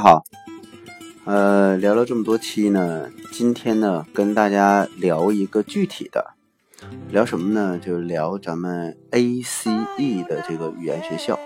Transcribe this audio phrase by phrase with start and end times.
[0.00, 0.24] 好，
[1.26, 6.30] 呃，聊了这么多期呢，今天呢跟大家聊一个具体的，
[7.10, 7.78] 聊什么呢？
[7.78, 11.38] 就是聊咱们 ACE 的这个语言学校。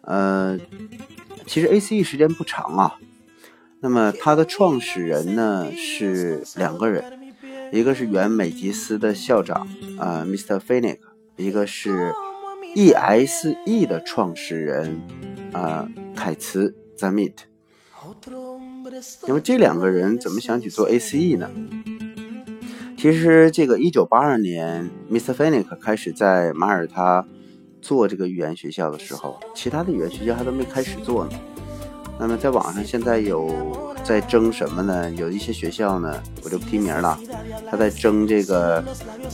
[0.00, 0.58] 呃，
[1.46, 2.96] 其实 ACE 时间不长啊，
[3.80, 7.04] 那么它的创始人呢是两个人，
[7.70, 10.58] 一个是原美吉斯的校长啊，Mr.
[10.58, 11.00] Finick，
[11.36, 12.14] 一个是
[12.74, 15.02] ESE 的创始人
[15.52, 16.74] 啊，凯茨。
[16.98, 17.34] Zamit，
[19.26, 21.50] 那么这两个人怎么想起做 ACE 呢？
[22.96, 25.30] 其实这个一九八二年，Mr.
[25.30, 27.24] f e n i c k 开始在马耳他
[27.80, 31.32] 做这个语言学校的时候，其他的语言学校还都没开始做呢。
[32.18, 35.08] 那么在网上现在有在争什么呢？
[35.12, 37.16] 有一些学校呢，我就不提名了，
[37.70, 38.82] 他在争这个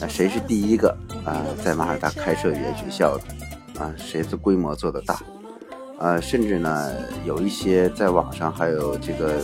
[0.09, 0.95] 谁是第一个
[1.25, 5.19] 啊，在马耳他开设语言学校的啊，谁的规模做得大。
[5.99, 6.93] 呃，甚至呢，
[7.25, 9.41] 有一些在网上还有这个，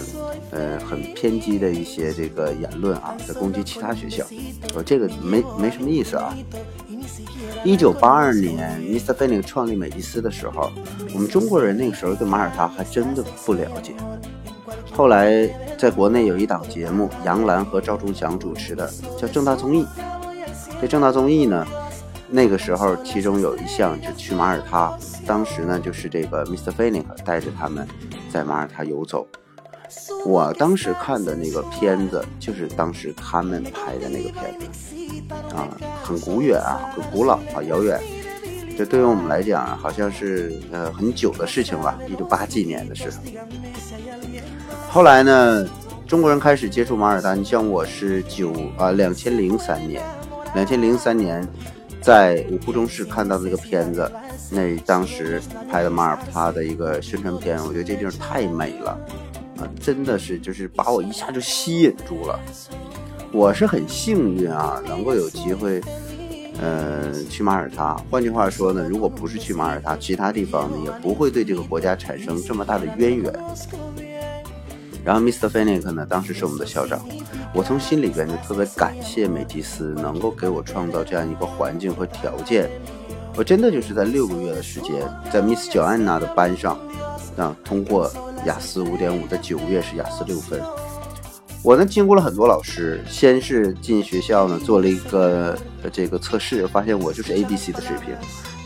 [0.50, 4.24] 呃，很偏激的一些这个言论啊，在攻击其他学校。
[4.74, 6.36] 我这个没没什么意思啊。
[7.64, 9.12] 一九八二年，Mr.
[9.12, 10.70] f e n i n g 创立美吉斯的时候，
[11.14, 13.92] 我们中国人那个时候对马耳他还真的不了解。
[14.92, 19.82] 后来在国内有一档节目，杨澜和赵忠祥主持的，叫《正大综艺》。
[20.80, 21.66] 这《正大综艺》呢？
[22.32, 26.70] 那个时候，其中有一项就去马耳他，当时呢就是这个 Mr.
[26.70, 27.86] f e n i c 带着他们
[28.32, 29.26] 在马耳他游走。
[30.24, 34.94] 我当时看的那个片子，就是当时他们拍的那个片子，
[35.52, 35.66] 啊，
[36.04, 38.00] 很古远啊，很古老啊，遥远。
[38.78, 43.10] 这对于我们来讲，好像是呃很久的事情了，一九八几年的事。
[44.88, 45.68] 后来呢，
[46.06, 50.00] 中国人开始接触马耳他，你像我是九啊两千零三年，
[50.54, 51.46] 两千零三年。
[52.00, 54.10] 在五湖中市看到的那个片子，
[54.50, 58.90] 那当时拍的马耳他的一个宣传片，我觉得这地方太美了，
[59.58, 62.40] 啊，真的是就是把我一下就吸引住了。
[63.32, 65.80] 我是很幸运啊，能够有机会，
[66.60, 67.94] 呃，去马耳他。
[68.10, 73.32] 换句话说呢，如果不是去马耳他，其他地方呢也不会对这个国家产生这么大的渊源。
[75.04, 75.46] 然后，Mr.
[75.46, 77.00] f e n i c 呢，当时是我们的校长。
[77.54, 82.70] 我从心里边就特别感谢美吉斯能够给我创造这样一个环境和条件。
[83.34, 85.02] 我真的就是在六个月的时间，
[85.32, 86.78] 在 Miss Joanna 的班上，
[87.36, 88.10] 啊，通过
[88.44, 90.60] 雅思五点五，在九月是雅思六分。
[91.62, 95.58] 我呢，经过了很多老师，先是进学校呢做了一个
[95.92, 98.14] 这个测试，发现我就是 A B C 的水平。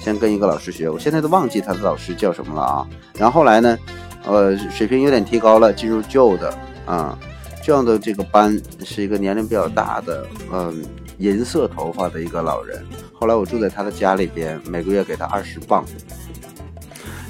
[0.00, 2.86] 先跟一个老师学，我现在都忘记他的老师叫什么了啊。
[3.16, 3.78] 然后后来呢？
[4.26, 7.18] 呃，水平有点提高了，进入旧的啊，
[7.62, 10.82] 这样的这个班是一个年龄比较大的，嗯，
[11.18, 12.82] 银色头发的一个老人。
[13.12, 15.84] 后来我住在他的家里边，每个月给他二十磅，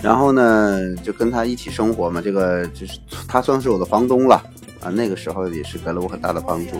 [0.02, 2.20] 然后呢就跟他一起生活嘛。
[2.20, 4.36] 这个就是他算是我的房东了
[4.80, 4.88] 啊。
[4.88, 6.76] 那个时候也是给了我很大的帮助。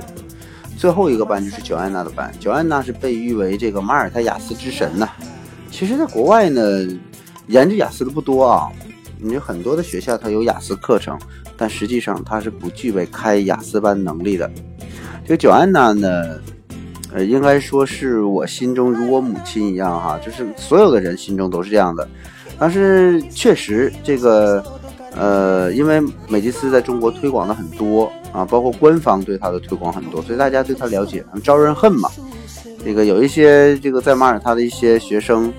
[0.77, 5.09] 最后一个班就是乔安娜的班，乔安娜是被誉为这个马耳他雅思之神呐。
[5.71, 6.63] 其实，在国外呢，
[7.49, 8.71] 研究雅思的不多啊。
[9.25, 11.19] 你很多的学校它有雅思课程，
[11.57, 14.51] 但实际上它是不具备开雅思班能力的。
[15.25, 16.39] 这个九安娜呢，
[17.13, 22.07] 呃，应该说是我心中如我母亲一样哈，就是所有的人心中都是这样的。
[22.59, 24.63] 但是确实这个，
[25.17, 32.11] 呃，因为美吉斯在中国推广的很多啊，包括官方对它的推广很多，所以大家对它了解，招人恨嘛。
[32.85, 35.51] 这个有一些这个在马耳他的一些学生，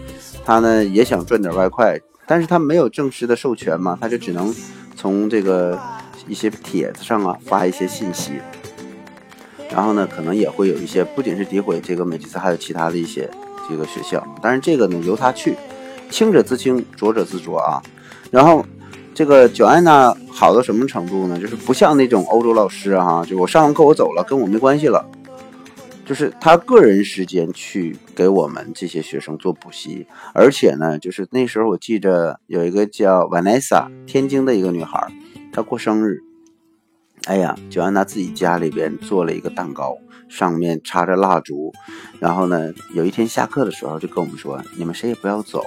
[0.45, 1.99] 他呢也想赚点外快。
[2.27, 4.53] 但是他没有正式的授权嘛，他就只能
[4.95, 5.79] 从这个
[6.27, 8.33] 一些帖子上啊发一些信息，
[9.69, 13.29] 然后呢，可能也会有一些不仅是诋毁这个美吉斯，还有其他的一些
[13.69, 14.25] 这个学校。
[14.41, 15.55] 但是这个呢，由他去，
[16.09, 17.81] 清者自清，浊者自浊啊。
[18.31, 18.65] 然后
[19.13, 21.39] 这个九安娜好到什么程度呢？
[21.39, 25.05] 就是不像那种欧洲老师啊，就我上完课我走了，跟我没关系了。
[26.05, 35.11] 就是他个人时间去给我们这些学生做补习，而且呢，就是那时候我记着有一个叫 Vanessa，天津的一个女孩，
[35.51, 36.19] 她过生日，
[37.25, 39.97] 哎呀，就安娜自己家里边做了一个蛋糕，
[40.29, 41.73] 上面插着蜡烛，
[42.19, 45.63] 然后呢，有一天下课的时候就跟我们说，你们谁也不要走，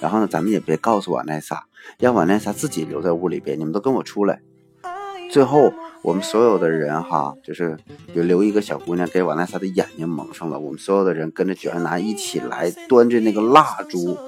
[0.00, 1.66] 然后呢，咱们也别告诉瓦奈萨，
[1.98, 4.40] 让瓦奈萨自己留在屋里边，你们都跟我出来，
[5.30, 5.72] 最后。
[6.02, 7.78] 我们所有的人哈，就是
[8.12, 10.58] 有留一个小姑娘给瓦奈莎的眼睛蒙上了。
[10.58, 14.18] 我们所有的人跟着卷安娜一起来，端着那个蜡烛。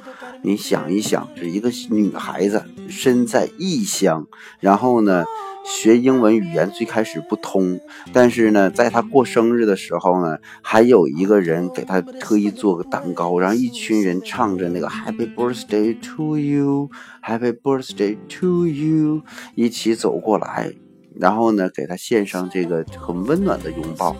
[0.43, 4.27] 你想一想，是一个女孩子身在异乡，
[4.61, 5.25] 然后呢，
[5.65, 7.81] 学英文语言最开始不通，
[8.13, 19.23] 但是呢，在她过生日的时候呢，还有一个人给她特意做个蛋糕，然后一群人唱着那个 Happy Birthday to you，Happy Birthday to you，
[19.55, 20.73] 一起走过来，
[21.19, 24.17] 然后呢，给他献上这个很温暖的拥抱。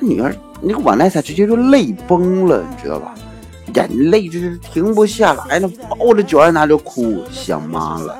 [0.00, 3.14] 女儿那个瓦奈萨直接就泪崩了，你知道吧？
[3.74, 8.18] 眼泪就是停不下来了，抱着九安娜就哭，想妈了。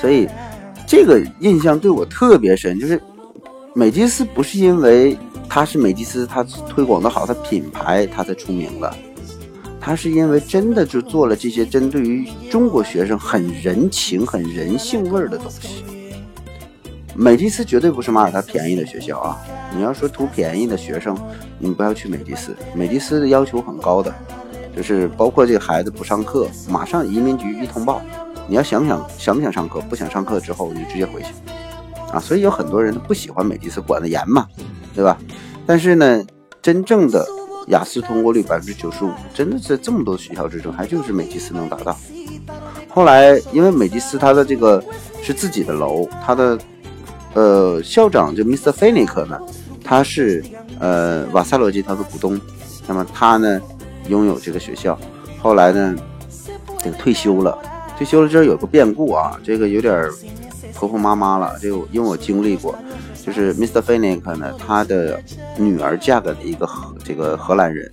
[0.00, 0.28] 所以。
[0.84, 3.00] 这个印象对我特别深，就是
[3.74, 5.16] 美吉斯不是因为
[5.48, 8.94] 他是美吉斯，他推广的好，他品牌他才出名了，
[9.80, 15.82] 他是因为真的就做了这些针对于中国学生很人情、很人性味儿的东西。
[17.14, 19.38] 美吉斯绝对不是马耳他便宜的学校啊！
[19.74, 21.16] 你要说图便宜的学生，
[21.58, 24.12] 你不要去美吉斯，美吉斯的要求很高的，
[24.74, 28.00] 就是包括这个孩子不上课，马上移民局一通报。
[28.48, 31.28] 你要想想想不想上课，不想上课之后你就直接回去，
[32.12, 34.46] 啊，所以有很多人不喜欢美迪斯管的严嘛，
[34.94, 35.16] 对吧？
[35.66, 36.24] 但是呢，
[36.60, 37.24] 真正的
[37.68, 41.96] 雅思通过率百分之九十五，真的是这么多学校之中，还就是美迪斯能达到。
[42.88, 44.82] 后来因为美迪斯它的这个
[45.22, 46.58] 是自己的楼，它的
[47.34, 48.70] 呃校长就 Mr.
[48.70, 49.40] f e n i k 呢，
[49.84, 50.44] 他是
[50.78, 52.40] 呃瓦萨罗集团的股东，
[52.86, 53.60] 那么他呢
[54.08, 54.98] 拥有这个学校，
[55.40, 55.94] 后来呢
[56.78, 57.58] 这个退休了。
[57.96, 60.10] 退休了之后有个变故啊，这个有点
[60.74, 61.56] 婆婆妈妈了。
[61.60, 62.74] 这个因为我经历过，
[63.24, 63.78] 就是 Mr.
[63.78, 65.22] f e n i k 呢，他的
[65.56, 67.88] 女儿嫁给了一个荷这个荷兰人，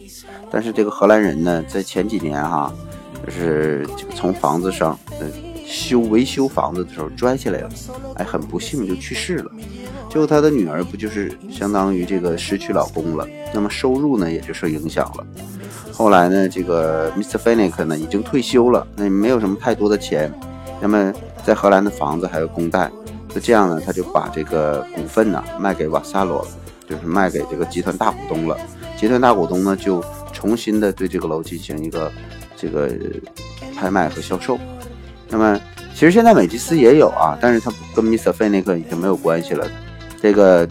[0.49, 2.73] 但是这个荷兰人呢，在前几年哈，
[3.23, 5.31] 就是从房子上嗯
[5.69, 7.69] 修维修房子的时候摔下来了，
[8.15, 9.51] 哎，很不幸就去世了。
[10.09, 15.23] 结果他的女儿不就是相当于这个失去老公了，那么收入呢也就受影响了。
[15.91, 17.35] 后来呢，这个 Mr.
[17.35, 20.33] f e n i k 呢已经退休了，那没有什么太多的钱，
[20.81, 21.13] 那么
[21.45, 22.89] 在荷兰的房子还有公贷，
[23.27, 26.47] 就这样呢，他就把这个股份呢卖给瓦萨罗了，
[26.89, 28.57] 就是卖给这个集团大股东了。
[28.97, 32.11] 集团大股东呢就重新的对这个楼进行一个
[32.57, 32.89] 这个
[33.77, 34.57] 拍卖和销售。
[35.29, 35.59] 那么
[35.93, 38.29] 其实现在美吉斯也有啊，但是它跟 Mr.
[38.29, 39.67] f e n i k 已经没有关系了，
[40.21, 40.67] 这个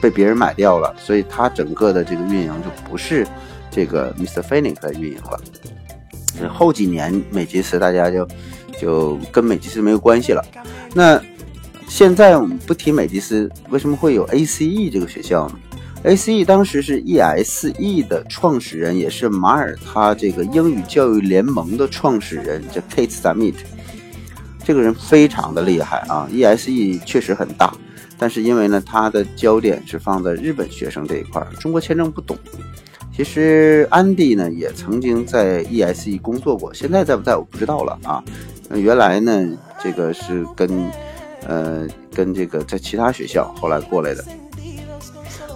[0.00, 3.26] 被别人买掉了，所以它整个的这个运营就不是。
[3.74, 4.40] 这个 Mr.
[4.40, 8.28] f e n i c 的运营了，后几年美吉斯大家就
[8.78, 10.44] 就跟美吉斯没有关系了。
[10.92, 11.18] 那
[11.88, 15.58] 现在我们不提美吉斯，为什么会有 ACE 这个学校呢
[16.04, 23.54] ？ACE 当时是 ESE 的创始人，也是马耳他这个英语教育联盟的创始人，叫 Kate Summit。
[24.64, 27.72] 这个人非常的厉害啊！ESE 确实很大，
[28.18, 32.36] 但是因为呢，他的焦点是放在日本学生这一块，中国签证不懂。
[33.14, 38.24] 其实安迪呢也曾经在 ESE 工作过，现在在不在我不知道了啊。
[38.70, 39.46] 原来呢
[39.82, 40.90] 这个是跟
[41.46, 44.24] 呃跟这个在其他学校后来过来的。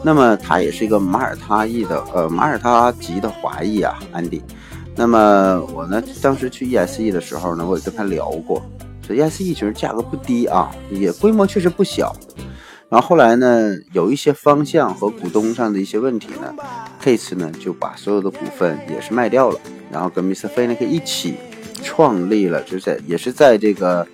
[0.05, 4.43] 那么他也是一个马耳他裔的呃马耳他籍的华裔啊，安迪。
[4.95, 8.63] 那么我呢当时去 ESE 的时候呢，我也跟他聊过，
[9.07, 12.15] 这 ESE 其实价格不低啊，也规模确实不小。
[12.89, 16.55] 然后后来呢，有一些方向和股东上的一些问题呢
[17.03, 19.59] ，Case 呢就把所有的股份也是卖掉了，
[19.91, 20.47] 然后跟 Mr.
[20.47, 21.35] f e n i k 一起
[21.83, 24.07] 创立了，就在也是在这个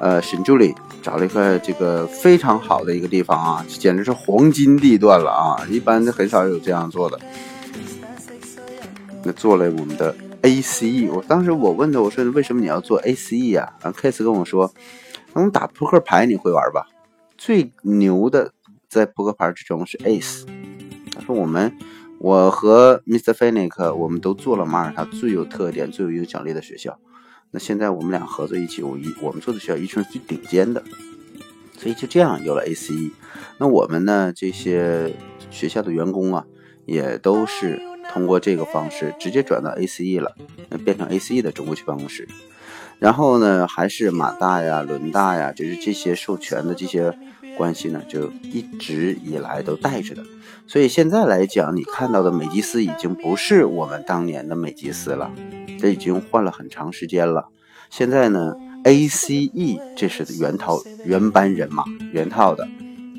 [0.00, 7.18] 呃沈助理找了一个这个非常好的一个地方啊，简直是黄金地段了啊，一般很少有这样做的。
[9.22, 10.14] 那做了我们的
[10.46, 13.74] ACE，我当时我问他，我说为什么你要做 ACE 啊？
[13.82, 14.72] 然后 Case 跟我说，
[15.32, 16.86] 我们打扑克牌你会玩吧？
[17.36, 18.52] 最牛的
[18.88, 20.46] 在扑克牌之中是 Ace。
[21.12, 21.76] 他说：“我们，
[22.20, 23.30] 我和 Mr.
[23.30, 26.96] f e n i k 我们都做了马耳他最有特点、最有影响力的学校。
[27.50, 30.84] 那现在我们俩合作一起，我一我们做的学校一定是最顶尖的。
[31.76, 33.10] 所以就这样有了 ACE。
[33.58, 35.12] 那我们呢，这些
[35.50, 36.44] 学校的员工啊，
[36.84, 37.80] 也都是
[38.16, 40.34] 通过这个方式直接转到 ACE 了，
[40.86, 42.26] 变成 ACE 的中国区办公室。”
[42.98, 47.12] 然后呢，还是马大呀、伦大呀，就是这些授权的这些
[47.58, 50.24] 关系呢，就一直以来都带着的。
[50.66, 55.30] 所以现在来讲，你看到的美吉斯已经不是我们当年的美吉斯了，
[55.78, 57.48] 这已经换了很长时间了。
[57.90, 58.54] 现在呢
[58.84, 62.66] ，ACE 这是原套原班人马原套的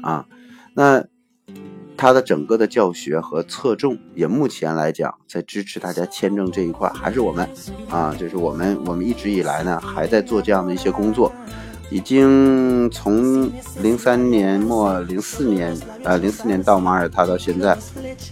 [0.01, 0.25] 啊，
[0.73, 1.05] 那。
[1.97, 7.49] 他的整个的教学和侧重，也目前来讲，在支持大家签证这一块，还是我们
[7.89, 11.33] 啊，就是我们，我们一直以来呢，还在做这样的一些工作，
[11.89, 13.51] 已经从
[13.81, 17.75] 零三年末、零四年，呃，零四年到马耳他到现在，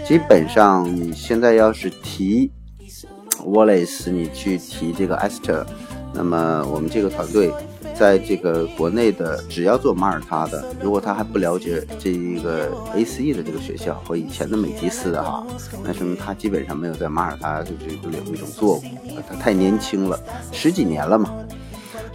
[0.05, 2.51] 基本上你现在要是提
[3.39, 5.65] Wallace，你去提这个 Esther，
[6.13, 7.51] 那么我们这个团队
[7.97, 15.45] 在这个国内的，只要做马耳他的，如果他还不了解这一个 A C E 的这个学校和以前的美迪斯的哈，
[15.83, 18.83] 那说明他基本上没有在马耳他就这个领域中做过，
[19.27, 20.19] 他太年轻了，
[20.51, 21.33] 十几年了嘛。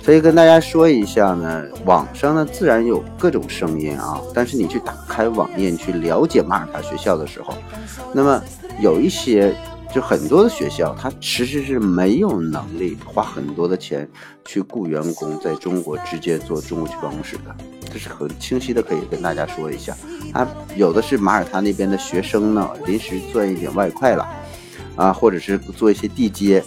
[0.03, 7.55] 所以跟大家说一下呢，网上呢自然有各种声音啊，但是你去打开网页去了解马耳他学校的时候，
[8.15, 8.43] 那么
[8.81, 9.55] 有一些
[9.93, 14.09] 就很多的学校，它其实是没有能力花很多的钱
[14.45, 17.55] 去雇员工在中国直接做中国区办公室的，
[17.93, 19.97] 这是很清晰的可以跟大家说一下。
[20.33, 24.29] 啊，有的是马耳他那边的学生呢，临时赚一点外快了，
[24.95, 26.63] 啊，或者是做一些地接，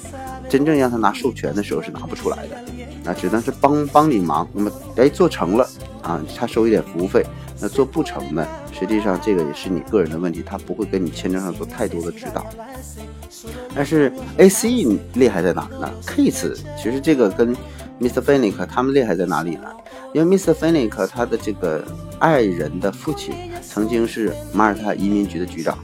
[0.49, 2.57] 真正让他拿授权的时候是拿不出来的。
[3.05, 5.69] 那只能是帮帮你忙，那么哎做成了
[6.01, 7.25] 啊，他收一点服务费。
[7.61, 8.45] 那做不成呢，
[8.77, 12.45] 实际上这个也是你个人的问题，他不会跟你签证上做太多的指导。
[13.75, 17.55] 但是 A C E 厉害在哪儿呢？Case 其实这个跟
[17.99, 18.21] Mr.
[18.21, 19.69] Fennick 他们厉害在哪里呢？
[20.13, 20.53] 因为 Mr.
[20.53, 21.83] Fennick 他的这个
[22.19, 25.77] 爱人的父亲曾经是马耳他移民局的局长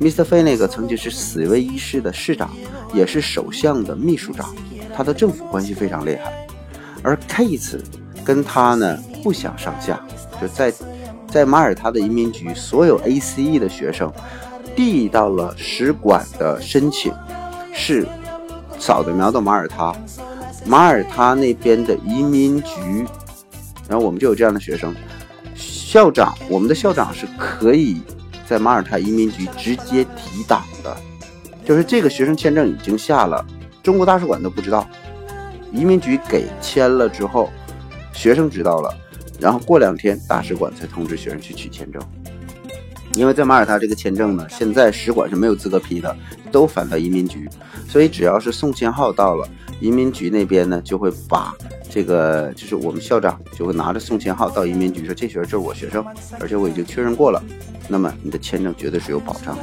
[0.00, 0.24] ，Mr.
[0.24, 2.50] Fennick 曾经是死威伊市的市长，
[2.94, 4.54] 也是首相的秘书长，
[4.94, 6.46] 他的政府关系非常厉害。
[7.02, 7.80] 而 Case
[8.24, 10.00] 跟他呢不相上下，
[10.40, 10.72] 就在
[11.32, 14.12] 在马耳他的移民局，所有 ACE 的学生
[14.76, 17.10] 递到了使馆的申请，
[17.72, 18.06] 是
[18.78, 19.94] 扫的描到马耳他，
[20.66, 23.06] 马耳他那边的移民局，
[23.88, 24.94] 然后我们就有这样的学生，
[25.54, 28.02] 校长，我们的校长是可以
[28.46, 30.94] 在马耳他移民局直接提档的，
[31.64, 33.42] 就是这个学生签证已经下了，
[33.82, 34.86] 中国大使馆都不知道。
[35.72, 37.48] 移民局给签了之后，
[38.12, 38.94] 学生知道了，
[39.42, 42.00] 然后过两天大使馆才通知学生去取签证。
[43.14, 46.16] 因为在马耳他这个签证呢，现在使馆是没有资格批的，
[46.50, 47.48] 都返到移民局，
[47.88, 49.46] 所以只要是送签号到了，
[49.80, 51.54] 移民局那边呢就会把
[51.90, 56.02] 这个，就是我们校长就会拿着送签号到移民局说这学生就是我学生，
[56.40, 57.42] 而且我已经确认过了，
[57.88, 59.58] 那么你的签证绝对是有保障。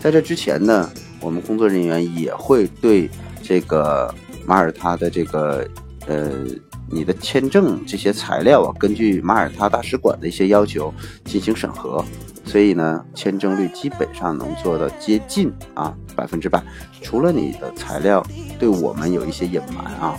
[0.00, 3.10] 在这之前呢，我们工作人员也会对
[3.42, 4.14] 这个。
[4.46, 5.68] 马耳他的这个，
[6.06, 6.30] 呃，
[6.90, 10.92] 你的签证这些材料啊，根据马耳他大使馆的一些要求
[11.24, 12.04] 进行审核，
[12.44, 16.62] 所以呢，签证率基本上能做到接近啊百分之百。
[17.02, 18.24] 除了你的材料
[18.58, 20.16] 对我们有一些隐瞒啊，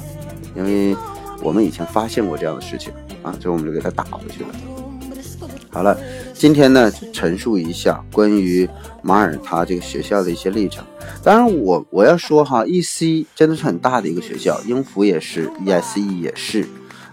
[0.55, 0.95] 因为
[1.41, 4.49] 我们以前发现过这样的事情啊，所以我们就给他打回去了。
[5.71, 5.95] 好了，
[6.33, 8.67] 今天呢，陈述一下关于
[9.03, 10.83] 马耳他这个学校的一些历程。
[11.23, 16.67] 当然，我我要说哈，E C 真的是很大的一个学校，英孚也是，E S E 也是。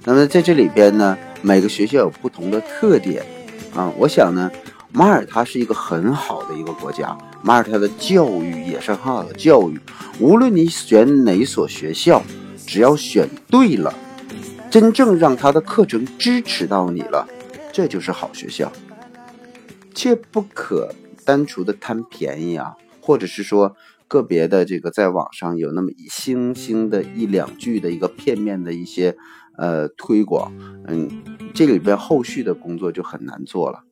[0.05, 3.23] 那么在这里边呢，每个学校有不同的特点
[3.75, 3.93] 啊。
[3.99, 4.51] 我想呢，
[4.91, 9.79] 马耳他是一个很好的一个国家，马耳他的教育也是很好的教育。
[10.19, 12.23] 无论你选哪所学校，
[12.67, 13.93] 只要选对了，
[14.71, 17.29] 真正让他的课程支持到你了。
[17.77, 18.73] 这就是好学校，
[19.95, 20.95] 切不可
[21.27, 23.77] 单纯的贪便宜啊，或者是说
[24.09, 29.15] 个别的这个在网上有那么一星星的一两句的一个片面的一些
[29.59, 30.55] 呃推广，
[30.87, 33.83] 嗯，这里边后续的工作就很难做了。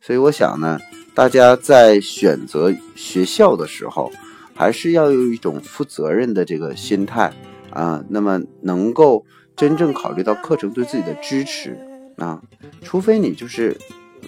[0.00, 0.78] 所以我想呢，
[1.14, 4.10] 大家在选择学校的时候，
[4.54, 7.30] 还是要有一种负责任的这个心态
[7.68, 11.78] 啊，那么能够真正考虑到课程对自己的支持。
[12.16, 12.40] 啊，
[12.82, 13.76] 除非你就是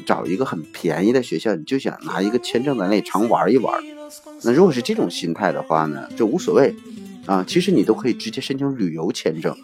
[0.05, 3.83] 找一个很便宜的学校，你就想拿一个签证在那里常玩一玩。
[4.43, 6.75] 那如果是这种心态的话呢，就无所谓
[7.27, 7.45] 啊。
[7.47, 9.57] 其实你都可以直接申请旅游签证，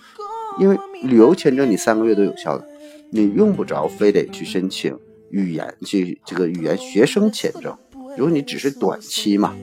[0.58, 2.66] 因为旅游签证你三个月都有效的，
[3.10, 4.98] 你用不着非得去申请
[5.30, 7.76] 语言去这个语言学生签证。
[8.16, 9.54] 如果你只是短期嘛，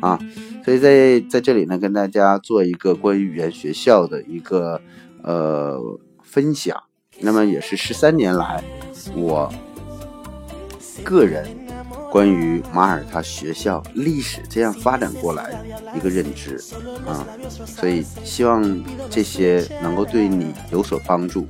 [0.00, 0.18] 啊，
[0.64, 4.80] 所以在在这里呢，跟大家做一个关于语言学校的一个
[5.22, 5.78] 呃
[6.22, 6.76] 分享。
[7.22, 8.64] 那么也是十三年来，
[9.14, 9.52] 我
[11.04, 11.46] 个人
[12.10, 15.50] 关于马耳他学校历史这样发展过来
[15.94, 16.56] 一个认知
[17.06, 17.26] 啊，
[17.66, 21.46] 所以希望这些能够对你有所帮助。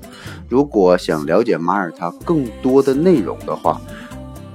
[0.48, 3.80] 如果想了解马耳他更多的内容的话，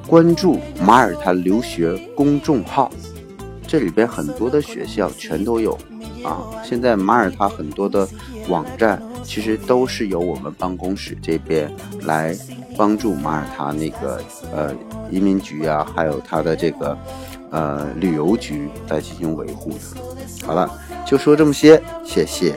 [0.05, 2.91] 关注马耳他留学公众号，
[3.65, 5.73] 这里边很多的学校全都有
[6.23, 6.43] 啊。
[6.63, 8.07] 现在马耳他很多的
[8.49, 9.01] 网站。
[9.25, 11.69] 其实都是由我们办公室这边
[12.03, 12.33] 来
[12.77, 14.73] 帮助马耳他那个呃
[15.09, 16.97] 移民局啊，还有他的这个
[17.49, 20.45] 呃旅游局来进行维护的。
[20.45, 20.69] 好了，
[21.05, 22.55] 就说这么些，谢谢。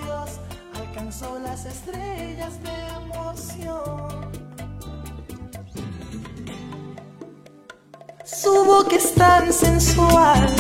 [9.51, 10.58] sensual